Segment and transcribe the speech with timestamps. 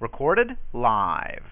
[0.00, 1.42] Recorded live.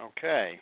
[0.00, 0.58] Okay.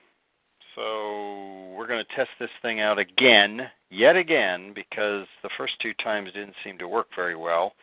[0.74, 5.92] So we're going to test this thing out again, yet again, because the first two
[6.02, 7.74] times didn't seem to work very well.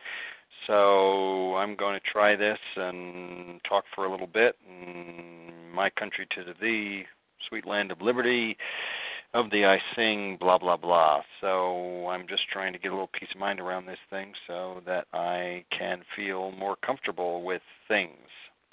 [0.66, 4.56] So I'm going to try this and talk for a little bit.
[4.68, 7.04] And my country to thee,
[7.48, 8.56] sweet land of liberty,
[9.34, 11.22] of thee I sing, blah, blah, blah.
[11.40, 14.82] So I'm just trying to get a little peace of mind around this thing so
[14.86, 18.28] that I can feel more comfortable with things.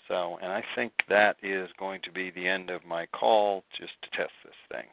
[0.09, 3.93] So, and I think that is going to be the end of my call just
[4.01, 4.87] to test this thing.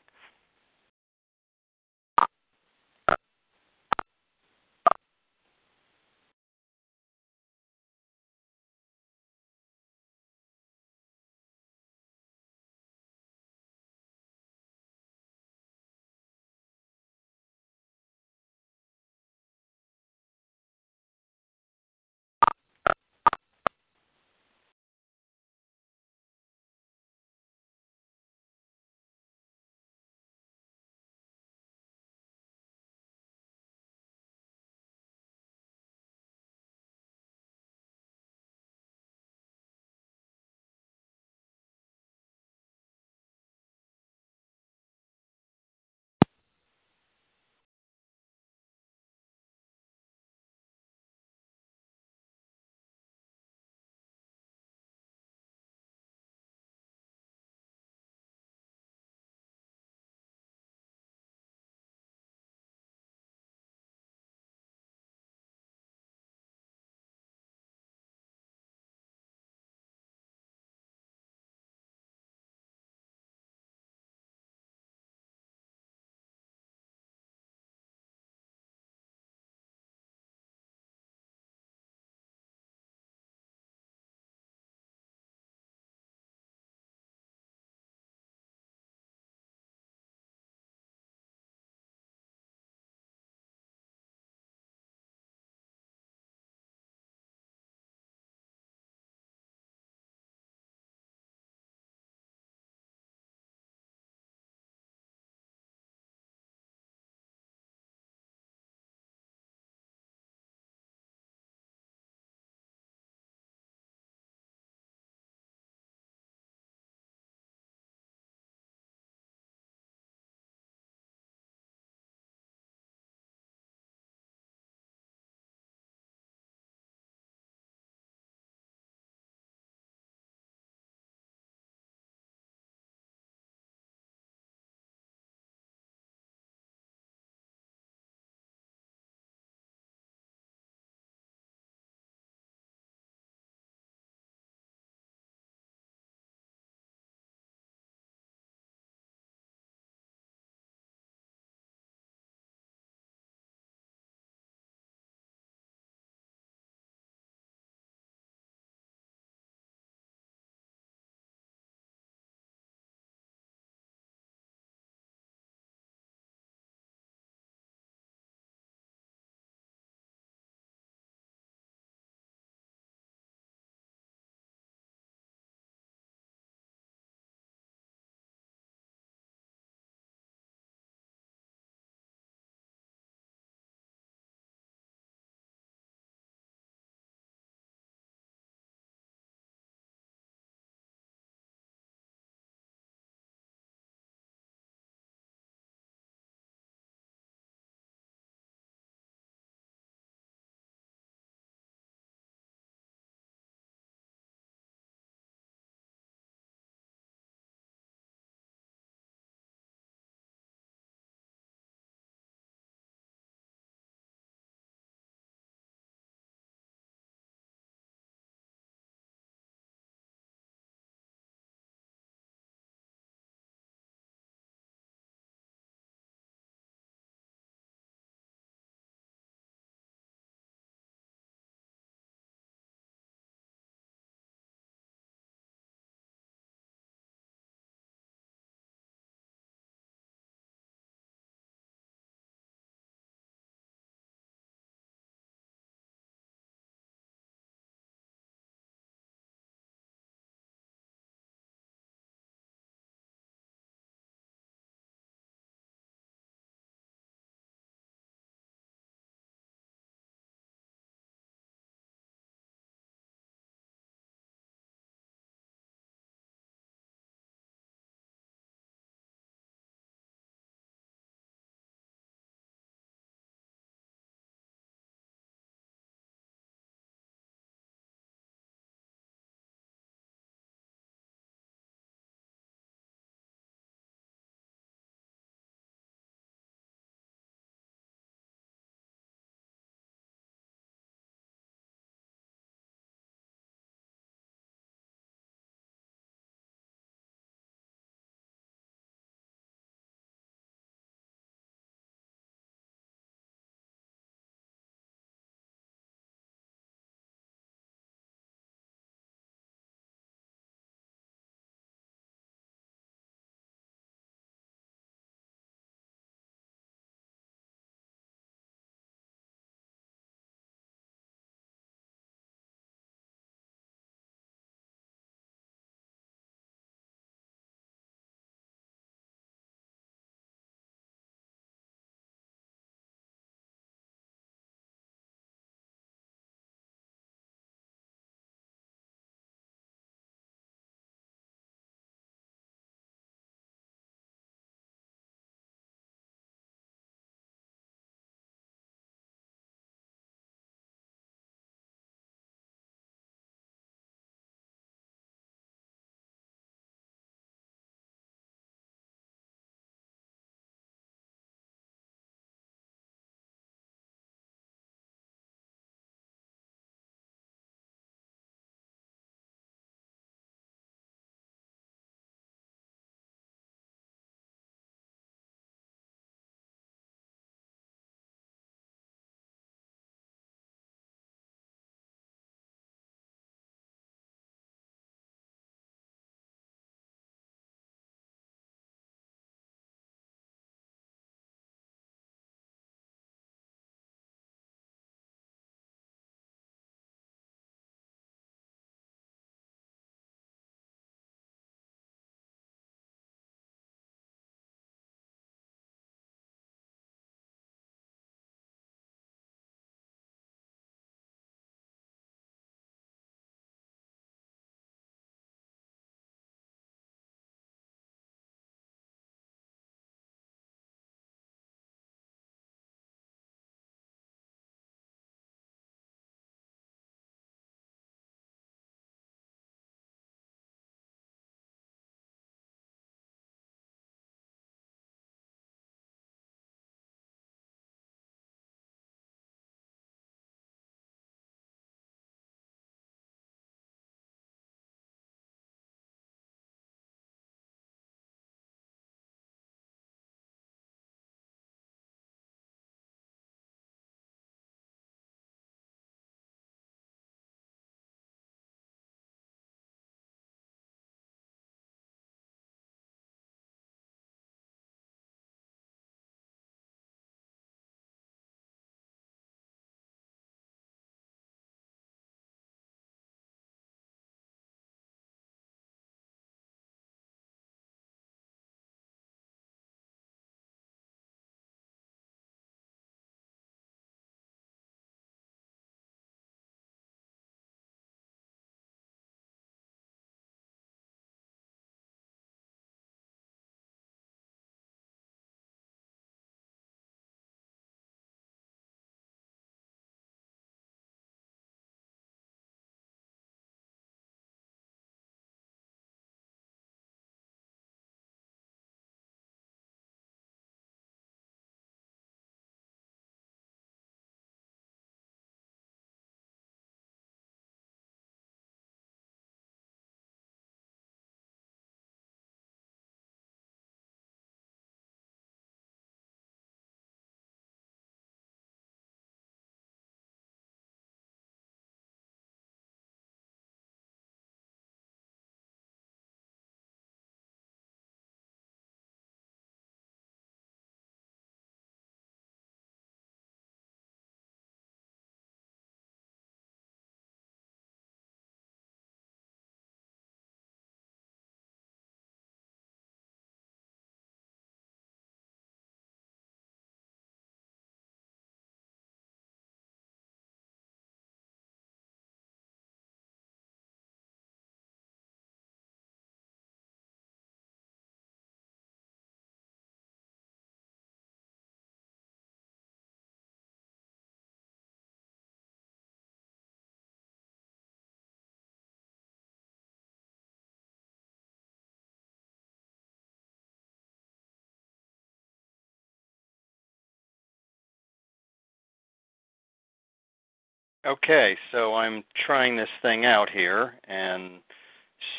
[590.87, 594.39] Okay, so I'm trying this thing out here and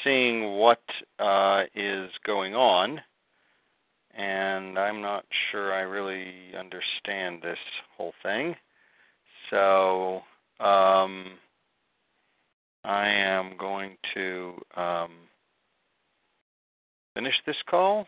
[0.02, 0.82] seeing what
[1.20, 3.02] uh, is going on,
[4.16, 7.58] and I'm not sure I really understand this
[7.98, 8.56] whole thing.
[9.50, 10.22] So
[10.62, 11.32] um,
[12.86, 15.12] I am going to um,
[17.14, 18.08] finish this call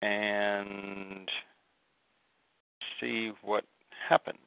[0.00, 1.28] and
[2.98, 3.64] see what
[4.08, 4.38] happens.